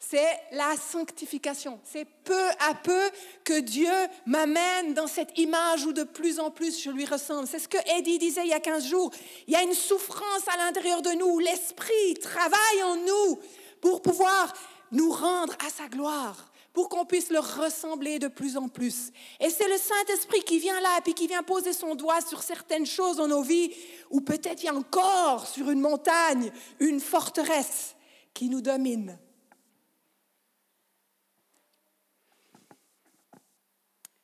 [0.09, 1.79] c'est la sanctification.
[1.83, 3.09] C'est peu à peu
[3.45, 3.93] que Dieu
[4.25, 7.47] m'amène dans cette image où de plus en plus je lui ressemble.
[7.47, 9.11] C'est ce que Eddie disait il y a 15 jours.
[9.47, 11.39] Il y a une souffrance à l'intérieur de nous.
[11.39, 13.39] L'Esprit travaille en nous
[13.79, 14.53] pour pouvoir
[14.91, 19.11] nous rendre à sa gloire, pour qu'on puisse le ressembler de plus en plus.
[19.39, 22.87] Et c'est le Saint-Esprit qui vient là puis qui vient poser son doigt sur certaines
[22.87, 23.71] choses dans nos vies,
[24.09, 27.95] ou peut-être il y a encore sur une montagne une forteresse
[28.33, 29.19] qui nous domine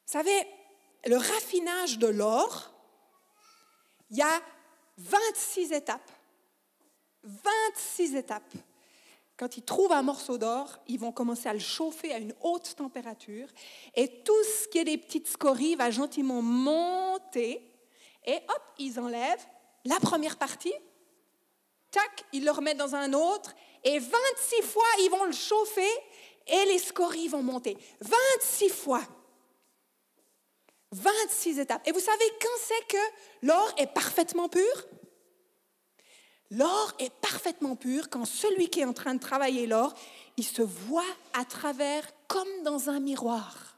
[0.10, 0.48] Vous savez,
[1.06, 2.74] le raffinage de l'or,
[4.10, 4.42] il y a
[4.98, 6.12] 26 étapes.
[7.22, 8.54] 26 étapes.
[9.40, 12.76] Quand ils trouvent un morceau d'or, ils vont commencer à le chauffer à une haute
[12.76, 13.48] température
[13.96, 17.64] et tout ce qui est des petites scories va gentiment monter
[18.26, 19.48] et hop, ils enlèvent
[19.86, 20.74] la première partie,
[21.90, 25.90] tac, ils le remettent dans un autre et 26 fois ils vont le chauffer
[26.46, 27.78] et les scories vont monter.
[28.02, 29.02] 26 fois.
[30.92, 31.88] 26 étapes.
[31.88, 34.86] Et vous savez quand c'est que l'or est parfaitement pur?
[36.52, 39.94] L'or est parfaitement pur quand celui qui est en train de travailler l'or,
[40.38, 43.78] il se voit à travers comme dans un miroir.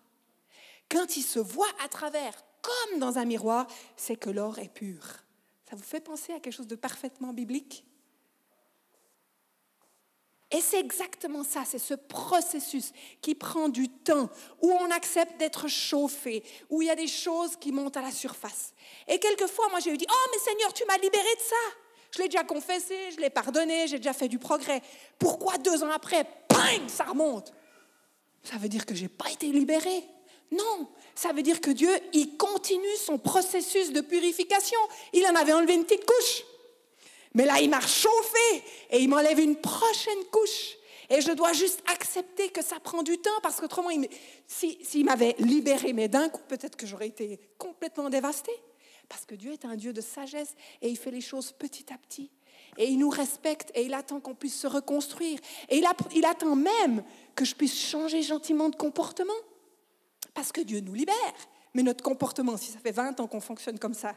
[0.90, 5.02] Quand il se voit à travers comme dans un miroir, c'est que l'or est pur.
[5.70, 7.86] Ça vous fait penser à quelque chose de parfaitement biblique?
[10.52, 14.30] Et c'est exactement ça, c'est ce processus qui prend du temps,
[14.62, 18.12] où on accepte d'être chauffé, où il y a des choses qui montent à la
[18.12, 18.74] surface.
[19.08, 21.78] Et quelquefois, moi, j'ai eu dit, oh, mais Seigneur, tu m'as libéré de ça.
[22.12, 24.82] Je l'ai déjà confessé, je l'ai pardonné, j'ai déjà fait du progrès.
[25.18, 27.54] Pourquoi deux ans après, bang, ça remonte?
[28.44, 30.04] Ça veut dire que je n'ai pas été libéré.
[30.52, 34.80] Non, ça veut dire que Dieu, il continue son processus de purification.
[35.14, 36.44] Il en avait enlevé une petite couche.
[37.34, 40.76] Mais là, il m'a chauffé et il m'enlève une prochaine couche.
[41.10, 43.90] Et je dois juste accepter que ça prend du temps parce qu'autrement,
[44.48, 48.52] s'il m'avait libéré, mais d'un coup, peut-être que j'aurais été complètement dévastée.
[49.10, 51.98] Parce que Dieu est un Dieu de sagesse et il fait les choses petit à
[51.98, 52.32] petit.
[52.78, 55.40] Et il nous respecte et il attend qu'on puisse se reconstruire.
[55.70, 57.04] Et il, attend même
[57.36, 59.34] que je puisse changer gentiment de comportement.
[60.34, 61.16] Parce que Dieu nous libère.
[61.74, 64.16] Mais notre comportement, si ça fait 20 ans qu'on fonctionne comme ça,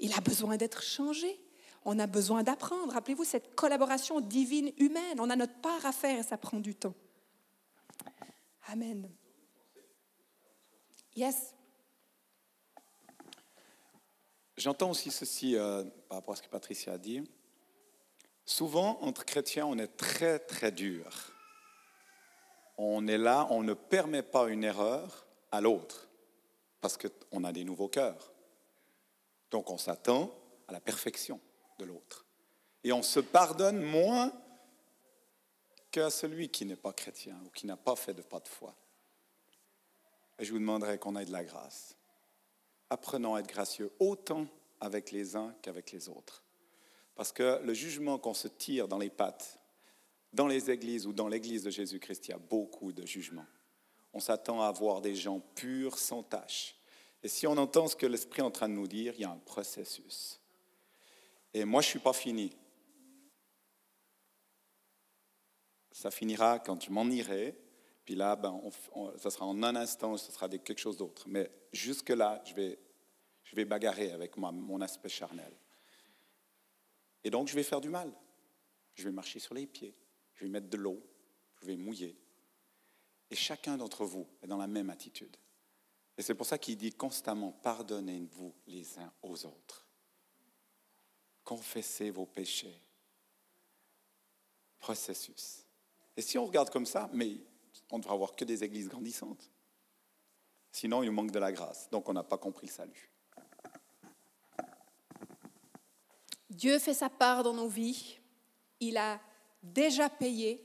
[0.00, 1.40] il a besoin d'être changé.
[1.84, 2.92] On a besoin d'apprendre.
[2.92, 5.20] Rappelez-vous cette collaboration divine humaine.
[5.20, 6.94] On a notre part à faire et ça prend du temps.
[8.68, 9.08] Amen.
[11.16, 11.54] Yes.
[14.58, 17.22] J'entends aussi ceci euh, par rapport à ce que Patricia a dit.
[18.44, 21.32] Souvent, entre chrétiens, on est très, très dur.
[22.76, 26.08] On est là, on ne permet pas une erreur à l'autre,
[26.80, 28.32] parce qu'on a des nouveaux cœurs.
[29.52, 30.34] Donc, on s'attend
[30.66, 31.40] à la perfection
[31.78, 32.26] de l'autre.
[32.82, 34.32] Et on se pardonne moins
[35.92, 38.74] qu'à celui qui n'est pas chrétien ou qui n'a pas fait de pas de foi.
[40.40, 41.97] Et je vous demanderai qu'on ait de la grâce.
[42.90, 44.46] Apprenons à être gracieux autant
[44.80, 46.42] avec les uns qu'avec les autres.
[47.14, 49.58] Parce que le jugement qu'on se tire dans les pattes,
[50.32, 53.46] dans les églises ou dans l'église de Jésus-Christ, il y a beaucoup de jugements.
[54.12, 56.76] On s'attend à voir des gens purs, sans tache.
[57.22, 59.24] Et si on entend ce que l'Esprit est en train de nous dire, il y
[59.24, 60.40] a un processus.
[61.52, 62.52] Et moi, je ne suis pas fini.
[65.90, 67.56] Ça finira quand je m'en irai.
[68.08, 68.58] Puis là, ben,
[69.18, 71.24] ça sera en un instant, ça sera quelque chose d'autre.
[71.28, 72.78] Mais jusque-là, je vais,
[73.44, 75.52] je vais bagarrer avec mon aspect charnel.
[77.22, 78.10] Et donc, je vais faire du mal.
[78.94, 79.94] Je vais marcher sur les pieds.
[80.36, 81.02] Je vais mettre de l'eau.
[81.60, 82.16] Je vais mouiller.
[83.30, 85.36] Et chacun d'entre vous est dans la même attitude.
[86.16, 89.86] Et c'est pour ça qu'il dit constamment, pardonnez-vous les uns aux autres.
[91.44, 92.80] Confessez vos péchés.
[94.78, 95.66] Processus.
[96.16, 97.36] Et si on regarde comme ça, mais
[97.90, 99.50] on ne devra avoir que des églises grandissantes.
[100.70, 101.88] Sinon, il manque de la grâce.
[101.90, 103.10] Donc, on n'a pas compris le salut.
[106.50, 108.18] Dieu fait sa part dans nos vies.
[108.80, 109.20] Il a
[109.62, 110.64] déjà payé.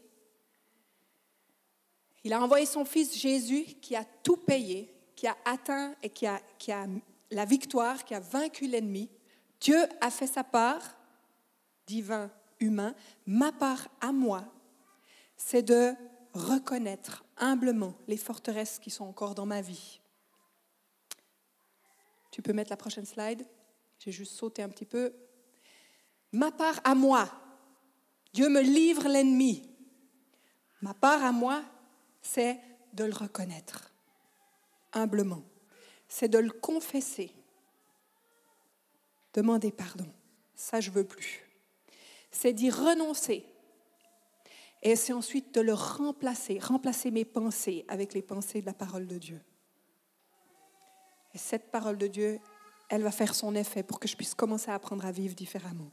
[2.23, 6.25] Il a envoyé son fils Jésus qui a tout payé, qui a atteint et qui
[6.25, 6.41] a
[7.31, 9.09] la victoire, qui a vaincu l'ennemi.
[9.59, 10.97] Dieu a fait sa part,
[11.87, 12.95] divin, humain.
[13.25, 14.45] Ma part à moi,
[15.35, 15.93] c'est de
[16.33, 19.99] reconnaître humblement les forteresses qui sont encore dans ma vie.
[22.31, 23.45] Tu peux mettre la prochaine slide
[23.99, 25.13] J'ai juste sauté un petit peu.
[26.31, 27.29] Ma part à moi,
[28.33, 29.69] Dieu me livre l'ennemi.
[30.81, 31.63] Ma part à moi,
[32.21, 32.59] c'est
[32.93, 33.93] de le reconnaître
[34.93, 35.43] humblement.
[36.07, 37.31] C'est de le confesser.
[39.33, 40.07] Demander pardon.
[40.55, 41.43] Ça, je veux plus.
[42.31, 43.45] C'est d'y renoncer
[44.83, 49.07] et c'est ensuite de le remplacer, remplacer mes pensées avec les pensées de la parole
[49.07, 49.41] de Dieu.
[51.33, 52.39] Et cette parole de Dieu,
[52.89, 55.89] elle va faire son effet pour que je puisse commencer à apprendre à vivre différemment.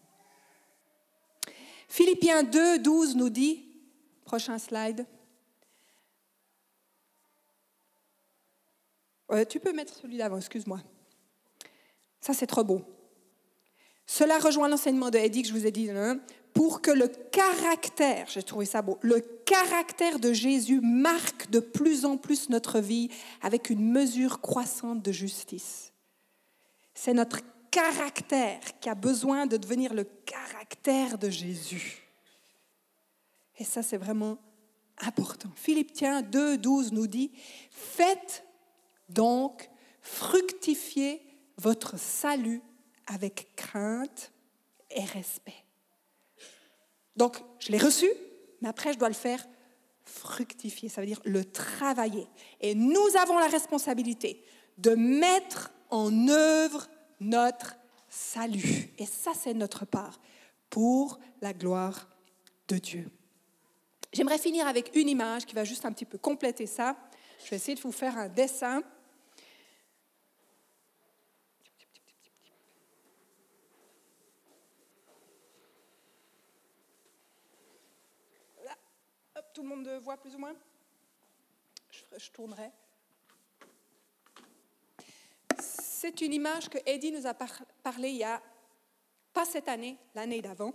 [1.89, 3.65] Philippiens 2, 12 nous dit,
[4.25, 5.07] prochain slide,
[9.31, 10.81] euh, tu peux mettre celui d'avant, excuse-moi.
[12.21, 12.85] Ça, c'est trop beau.
[14.13, 15.89] Cela rejoint l'enseignement de Eddie que je vous ai dit.
[15.89, 16.19] Hein
[16.53, 22.05] pour que le caractère, j'ai trouvé ça beau, le caractère de Jésus marque de plus
[22.05, 23.09] en plus notre vie
[23.41, 25.93] avec une mesure croissante de justice.
[26.93, 27.39] C'est notre
[27.71, 32.03] caractère qui a besoin de devenir le caractère de Jésus.
[33.61, 34.39] Et ça, c'est vraiment
[34.99, 35.51] important.
[35.55, 37.31] Philippiens 2, 12 nous dit,
[37.71, 38.45] faites
[39.09, 39.71] donc
[40.03, 41.23] fructifier
[41.59, 42.61] votre salut
[43.07, 44.33] avec crainte
[44.91, 45.65] et respect.
[47.17, 48.09] Donc, je l'ai reçu,
[48.61, 49.45] mais après, je dois le faire
[50.05, 52.27] fructifier, ça veut dire le travailler.
[52.61, 54.45] Et nous avons la responsabilité
[54.79, 56.89] de mettre en œuvre
[57.21, 57.77] notre
[58.09, 58.91] salut.
[58.99, 60.21] Et ça, c'est notre part
[60.69, 62.09] pour la gloire
[62.69, 63.11] de Dieu.
[64.13, 66.97] J'aimerais finir avec une image qui va juste un petit peu compléter ça.
[67.45, 68.83] Je vais essayer de vous faire un dessin.
[79.61, 80.55] Tout le monde voit plus ou moins?
[82.17, 82.71] Je, tournerai.
[85.59, 88.41] C'est une image que Eddie nous a parlé il y a,
[89.35, 90.73] pas cette année, l'année d'avant,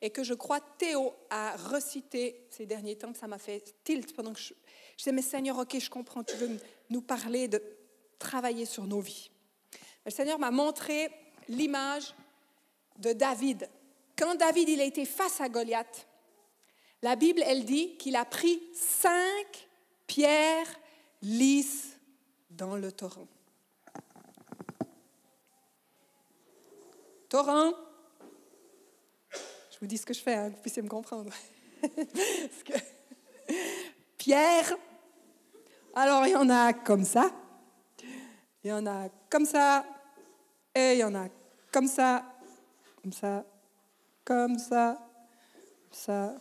[0.00, 4.32] et que je crois Théo a recité ces derniers temps, ça m'a fait tilt pendant
[4.32, 4.52] que je,
[4.96, 6.58] je disais, mais Seigneur, ok, je comprends, tu veux
[6.88, 7.62] nous parler de
[8.18, 9.30] travailler sur nos vies.
[10.04, 11.08] Le Seigneur m'a montré
[11.46, 12.16] l'image
[12.98, 13.70] de David.
[14.18, 16.08] Quand David il a été face à Goliath,
[17.02, 19.68] la Bible, elle dit qu'il a pris cinq
[20.06, 20.68] pierres
[21.22, 21.96] lisses
[22.50, 23.26] dans le torrent.
[27.28, 27.72] Torrent,
[29.70, 31.32] je vous dis ce que je fais, hein, vous puissiez me comprendre.
[34.18, 34.76] pierre,
[35.94, 37.30] alors il y en a comme ça,
[38.62, 39.86] il y en a comme ça,
[40.74, 41.28] et il y en a
[41.72, 42.24] comme ça.
[43.02, 43.44] comme ça,
[44.24, 44.98] comme ça,
[45.88, 46.34] comme ça,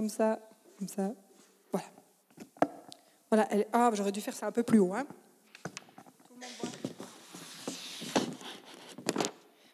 [0.00, 0.40] comme ça,
[0.78, 1.12] comme ça.
[1.70, 1.86] Voilà.
[3.30, 3.48] Voilà.
[3.70, 4.94] Ah, j'aurais dû faire ça un peu plus haut.
[4.94, 5.06] Hein.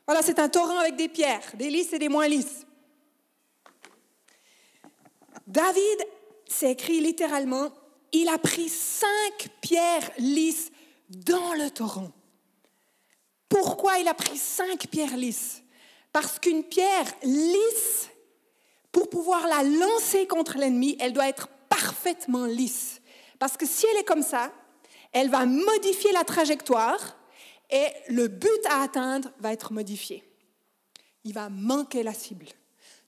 [0.04, 2.66] Voilà, c'est un torrent avec des pierres, des lisses et des moins lisses.
[5.46, 6.08] David,
[6.48, 7.70] c'est écrit littéralement,
[8.10, 10.72] il a pris cinq pierres lisses
[11.08, 12.10] dans le torrent.
[13.48, 15.62] Pourquoi il a pris cinq pierres lisses?
[16.10, 17.95] Parce qu'une pierre lisse,
[18.96, 23.02] pour pouvoir la lancer contre l'ennemi, elle doit être parfaitement lisse.
[23.38, 24.50] Parce que si elle est comme ça,
[25.12, 27.18] elle va modifier la trajectoire
[27.68, 30.24] et le but à atteindre va être modifié.
[31.24, 32.46] Il va manquer la cible.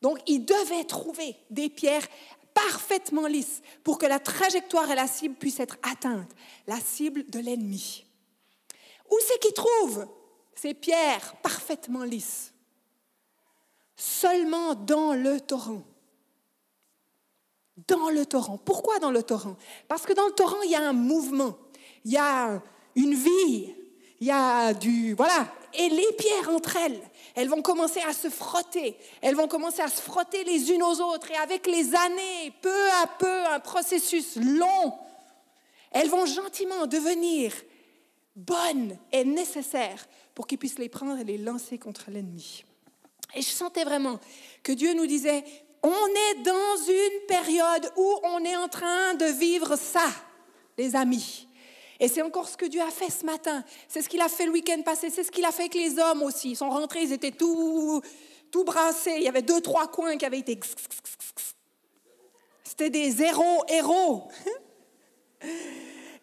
[0.03, 2.07] Donc, il devait trouver des pierres
[2.53, 6.33] parfaitement lisses pour que la trajectoire et la cible puissent être atteintes,
[6.67, 8.05] la cible de l'ennemi.
[9.11, 10.07] Où c'est qu'il trouve
[10.55, 12.53] ces pierres parfaitement lisses?
[13.99, 15.83] Seulement dans le torrent.
[17.89, 18.57] Dans le torrent.
[18.57, 19.57] Pourquoi dans le torrent?
[19.89, 21.59] Parce que dans le torrent, il y a un mouvement,
[22.05, 22.63] il y a
[22.95, 23.75] une vie,
[24.21, 25.15] il y a du...
[25.15, 25.53] Voilà.
[25.75, 27.01] Et les pierres entre elles,
[27.35, 28.97] elles vont commencer à se frotter.
[29.21, 31.31] Elles vont commencer à se frotter les unes aux autres.
[31.33, 34.95] Et avec les années, peu à peu, un processus long,
[35.91, 37.53] elles vont gentiment devenir
[38.37, 42.65] bonnes et nécessaires pour qu'ils puissent les prendre et les lancer contre l'ennemi.
[43.35, 44.19] Et je sentais vraiment
[44.63, 45.45] que Dieu nous disait,
[45.83, 50.07] on est dans une période où on est en train de vivre ça,
[50.77, 51.49] les amis.
[52.01, 53.65] Et c'est encore ce que Dieu a fait ce matin.
[53.89, 55.11] C'est ce qu'il a fait le week-end passé.
[55.11, 56.51] C'est ce qu'il a fait avec les hommes aussi.
[56.51, 58.01] Ils sont rentrés, ils étaient tout,
[58.53, 59.15] tout brassés.
[59.17, 60.59] Il y avait deux, trois coins qui avaient été...
[62.63, 64.29] C'était des héros, héros.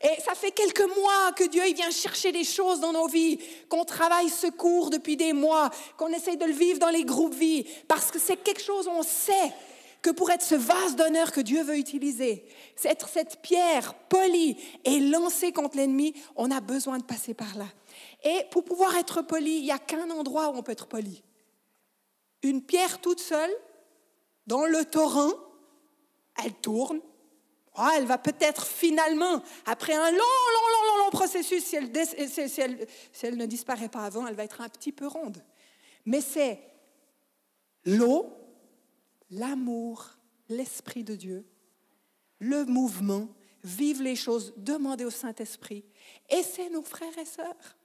[0.06, 3.40] Et ça fait quelques mois que Dieu il vient chercher des choses dans nos vies,
[3.70, 7.66] qu'on travaille secours depuis des mois, qu'on essaye de le vivre dans les groupes vie,
[7.88, 9.52] parce que c'est quelque chose, on sait
[10.04, 12.46] que pour être ce vase d'honneur que Dieu veut utiliser,
[12.84, 17.66] être cette pierre polie et lancée contre l'ennemi, on a besoin de passer par là.
[18.24, 21.24] Et pour pouvoir être poli, il n'y a qu'un endroit où on peut être poli.
[22.44, 23.50] Une pierre toute seule,
[24.46, 25.34] dans le torrent,
[26.44, 27.02] elle tourne.
[27.78, 31.92] Oh, elle va peut-être finalement, après un long, long, long, long, long processus, si elle,
[32.30, 35.44] si elle, si elle ne disparaît pas avant, elle va être un petit peu ronde.
[36.06, 36.60] Mais c'est
[37.86, 38.32] l'eau
[39.32, 40.12] l'amour,
[40.50, 41.46] l'Esprit de Dieu,
[42.40, 43.30] le mouvement,
[43.64, 45.84] vivre les choses, demander au Saint-Esprit.
[46.30, 47.78] Et c'est nos frères et sœurs.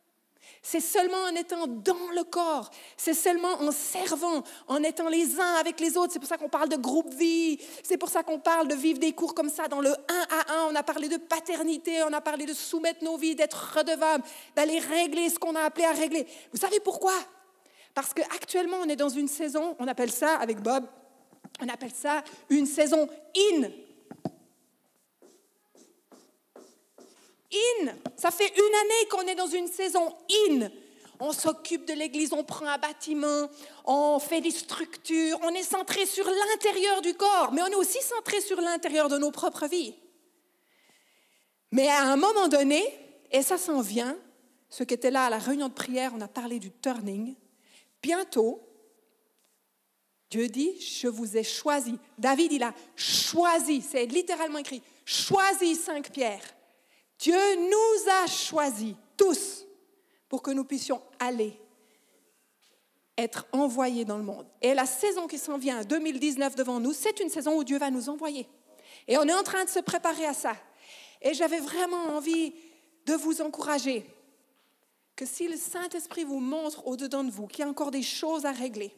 [0.63, 5.55] C'est seulement en étant dans le corps, c'est seulement en servant, en étant les uns
[5.59, 6.13] avec les autres.
[6.13, 8.99] C'est pour ça qu'on parle de groupe vie, c'est pour ça qu'on parle de vivre
[8.99, 9.95] des cours comme ça dans le 1
[10.31, 10.71] à 1.
[10.71, 14.25] On a parlé de paternité, on a parlé de soumettre nos vies, d'être redevables,
[14.55, 16.27] d'aller régler ce qu'on a appelé à régler.
[16.53, 17.15] Vous savez pourquoi?
[17.95, 20.87] Parce qu'actuellement, on est dans une saison, on appelle ça avec Bob
[21.61, 23.69] on appelle ça une saison in.
[27.53, 27.95] In.
[28.17, 30.15] Ça fait une année qu'on est dans une saison
[30.49, 30.69] in.
[31.19, 33.49] On s'occupe de l'église, on prend un bâtiment,
[33.85, 38.01] on fait des structures, on est centré sur l'intérieur du corps, mais on est aussi
[38.03, 39.95] centré sur l'intérieur de nos propres vies.
[41.73, 42.83] Mais à un moment donné,
[43.31, 44.17] et ça s'en vient,
[44.71, 47.35] ce qui était là à la réunion de prière, on a parlé du turning,
[48.03, 48.67] bientôt,
[50.31, 51.99] Dieu dit, je vous ai choisi.
[52.17, 56.55] David, il a choisi, c'est littéralement écrit, choisi cinq pierres.
[57.21, 59.67] Dieu nous a choisis tous
[60.27, 61.61] pour que nous puissions aller,
[63.19, 64.47] être envoyés dans le monde.
[64.63, 67.91] Et la saison qui s'en vient, 2019 devant nous, c'est une saison où Dieu va
[67.91, 68.49] nous envoyer.
[69.07, 70.57] Et on est en train de se préparer à ça.
[71.21, 72.55] Et j'avais vraiment envie
[73.05, 74.07] de vous encourager
[75.15, 78.47] que si le Saint-Esprit vous montre au-dedans de vous qu'il y a encore des choses
[78.47, 78.95] à régler,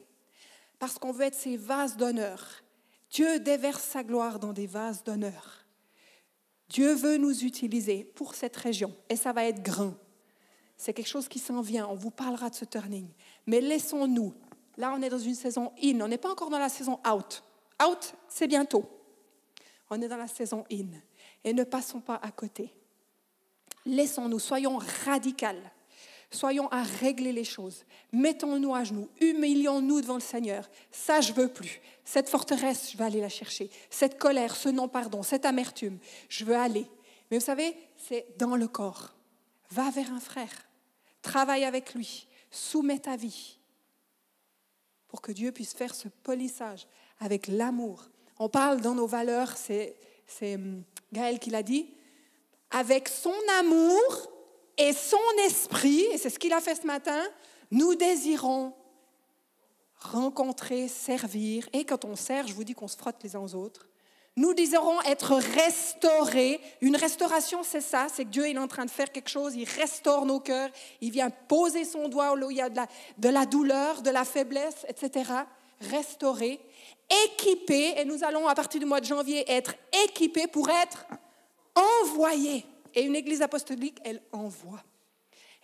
[0.78, 2.62] parce qu'on veut être ces vases d'honneur.
[3.10, 5.61] Dieu déverse sa gloire dans des vases d'honneur.
[6.72, 9.92] Dieu veut nous utiliser pour cette région et ça va être grand.
[10.78, 11.86] C'est quelque chose qui s'en vient.
[11.86, 13.08] On vous parlera de ce turning.
[13.46, 14.32] Mais laissons-nous.
[14.78, 16.00] Là, on est dans une saison in.
[16.00, 17.44] On n'est pas encore dans la saison out.
[17.86, 18.88] Out, c'est bientôt.
[19.90, 20.88] On est dans la saison in.
[21.44, 22.72] Et ne passons pas à côté.
[23.84, 25.70] Laissons-nous, soyons radicales.
[26.32, 27.84] Soyons à régler les choses.
[28.12, 29.08] Mettons-nous à genoux.
[29.20, 30.68] Humilions-nous devant le Seigneur.
[30.90, 31.80] Ça, je veux plus.
[32.04, 33.70] Cette forteresse, je vais aller la chercher.
[33.90, 36.86] Cette colère, ce non-pardon, cette amertume, je veux aller.
[37.30, 39.14] Mais vous savez, c'est dans le corps.
[39.70, 40.68] Va vers un frère.
[41.20, 42.26] Travaille avec lui.
[42.50, 43.58] Soumets ta vie
[45.12, 46.86] pour que Dieu puisse faire ce polissage
[47.20, 48.08] avec l'amour.
[48.38, 49.94] On parle dans nos valeurs, c'est
[50.40, 51.86] hum, Gaël qui l'a dit,
[52.70, 54.32] avec son amour,
[54.78, 57.22] et son esprit, et c'est ce qu'il a fait ce matin,
[57.70, 58.74] nous désirons
[60.02, 61.68] rencontrer, servir.
[61.72, 63.88] Et quand on sert, je vous dis qu'on se frotte les uns aux autres.
[64.36, 66.58] Nous désirons être restaurés.
[66.80, 69.68] Une restauration, c'est ça, c'est que Dieu est en train de faire quelque chose, il
[69.68, 70.70] restaure nos cœurs,
[71.02, 72.86] il vient poser son doigt où il y a de la,
[73.18, 75.30] de la douleur, de la faiblesse, etc.
[75.80, 76.60] Restaurer,
[77.26, 79.74] équipés, et nous allons à partir du mois de janvier être
[80.06, 81.04] équipés pour être
[82.02, 82.64] envoyés.
[82.94, 84.82] Et une église apostolique, elle envoie.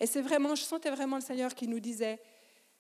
[0.01, 2.21] Et c'est vraiment, je sentais vraiment le Seigneur qui nous disait,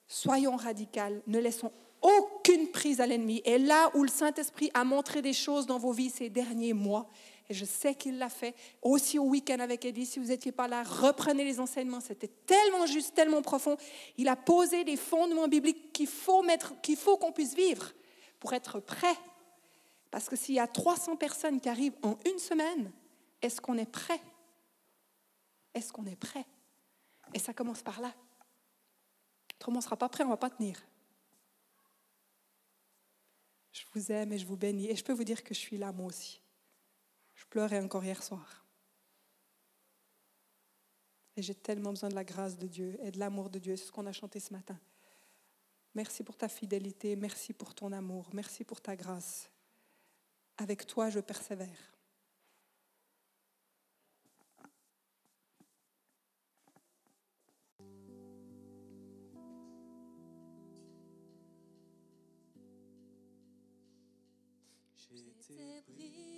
[0.06, 3.42] soyons radicaux, ne laissons aucune prise à l'ennemi.
[3.44, 7.08] Et là où le Saint-Esprit a montré des choses dans vos vies ces derniers mois,
[7.50, 10.68] et je sais qu'il l'a fait, aussi au week-end avec Eddie, si vous n'étiez pas
[10.68, 13.76] là, reprenez les enseignements, c'était tellement juste, tellement profond.
[14.18, 17.92] Il a posé des fondements bibliques qu'il faut, mettre, qu'il faut qu'on puisse vivre
[18.38, 19.16] pour être prêt.
[20.10, 22.90] Parce que s'il y a 300 personnes qui arrivent en une semaine,
[23.40, 24.20] est-ce qu'on est prêt?
[25.74, 26.46] Est-ce qu'on est prêt?
[27.34, 28.14] Et ça commence par là.
[29.56, 30.80] Autrement, on ne sera pas prêt, on ne va pas tenir.
[33.72, 34.88] Je vous aime et je vous bénis.
[34.88, 36.40] Et je peux vous dire que je suis là, moi aussi.
[37.34, 38.64] Je pleurais encore hier soir.
[41.36, 43.76] Et j'ai tellement besoin de la grâce de Dieu et de l'amour de Dieu.
[43.76, 44.78] C'est ce qu'on a chanté ce matin.
[45.94, 49.50] Merci pour ta fidélité, merci pour ton amour, merci pour ta grâce.
[50.56, 51.97] Avec toi, je persévère.
[65.48, 66.37] tes prises.